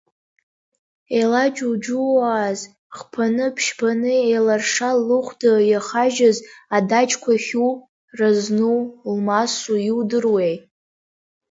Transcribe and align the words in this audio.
Еилаџьуџьууаз, 1.17 2.59
хԥаны, 2.97 3.45
ԥшьбаны, 3.55 4.13
еиларша 4.25 4.89
лыхәда 5.07 5.51
иахажьыз 5.71 6.37
адаҷқәа 6.75 7.33
хьу, 7.43 7.71
разну, 8.17 8.77
лмасу 9.13 9.77
иудыруеи. 9.89 10.55